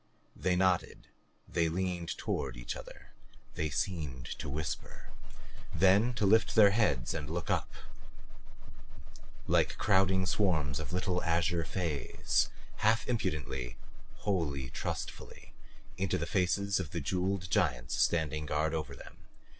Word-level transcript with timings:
They 0.35 0.55
nodded, 0.55 1.09
they 1.47 1.69
leaned 1.69 2.17
toward 2.17 2.57
each 2.57 2.75
other, 2.75 3.11
they 3.53 3.69
seemed 3.69 4.25
to 4.39 4.49
whisper 4.49 5.11
then 5.75 6.15
to 6.15 6.25
lift 6.25 6.55
their 6.55 6.71
heads 6.71 7.13
and 7.13 7.29
look 7.29 7.51
up 7.51 7.71
like 9.45 9.77
crowding 9.77 10.25
swarms 10.25 10.79
of 10.79 10.91
little 10.91 11.21
azure 11.23 11.65
fays, 11.65 12.49
half 12.77 13.07
impudently, 13.07 13.77
wholly 14.25 14.71
trustfully, 14.71 15.53
into 15.97 16.17
the 16.17 16.25
faces 16.25 16.79
of 16.79 16.89
the 16.89 16.99
jeweled 16.99 17.51
giants 17.51 17.95
standing 18.01 18.47
guard 18.47 18.73
over 18.73 18.95
them. 18.95 19.17